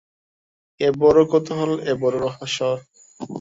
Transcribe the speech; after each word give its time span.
এ 0.79 0.87
বড়ো 1.01 1.23
কৌতূহল, 1.31 1.71
এ 1.81 1.93
বড়ো 2.01 2.17
রহস্য। 2.19 2.59